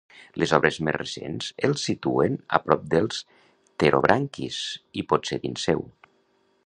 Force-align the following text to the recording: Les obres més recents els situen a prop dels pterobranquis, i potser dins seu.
Les 0.43 0.51
obres 0.57 0.77
més 0.85 0.95
recents 0.95 1.51
els 1.67 1.83
situen 1.89 2.39
a 2.59 2.61
prop 2.63 2.87
dels 2.95 3.21
pterobranquis, 3.35 4.63
i 5.03 5.05
potser 5.13 5.39
dins 5.45 5.69
seu. 5.71 5.85